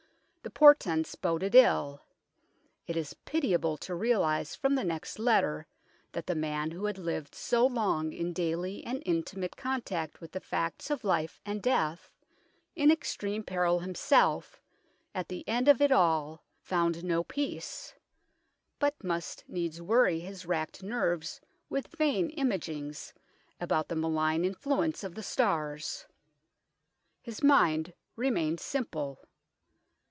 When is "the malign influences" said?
23.89-25.03